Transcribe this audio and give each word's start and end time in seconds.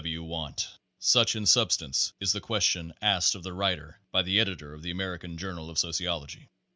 W. 0.01 0.17
W. 0.17 0.23
want?" 0.27 0.79
Such, 0.97 1.35
in 1.35 1.45
substance, 1.45 2.11
is 2.19 2.33
the 2.33 2.41
question 2.41 2.91
asked 3.03 3.35
of 3.35 3.43
the 3.43 3.53
writer 3.53 3.99
by 4.11 4.23
the 4.23 4.39
editor 4.39 4.73
of 4.73 4.81
the 4.81 4.89
American 4.89 5.37
Journal 5.37 5.69
of 5.69 5.77
Sociology. 5.77 6.49